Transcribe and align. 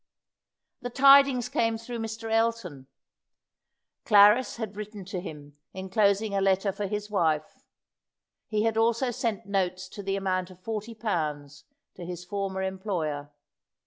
The 0.81 0.89
tidings 0.89 1.47
came 1.47 1.77
through 1.77 1.99
Mr. 1.99 2.31
Elton. 2.31 2.87
Clarris 4.03 4.55
had 4.55 4.75
written 4.75 5.05
to 5.05 5.19
him, 5.21 5.57
enclosing 5.75 6.33
a 6.33 6.41
letter 6.41 6.71
for 6.71 6.87
his 6.87 7.11
wife. 7.11 7.61
He 8.47 8.63
had 8.63 8.77
also 8.77 9.11
sent 9.11 9.45
notes 9.45 9.87
to 9.89 10.01
the 10.01 10.15
amount 10.15 10.49
of 10.49 10.59
forty 10.59 10.95
pounds 10.95 11.65
to 11.93 12.03
his 12.03 12.25
former 12.25 12.63
employer. 12.63 13.29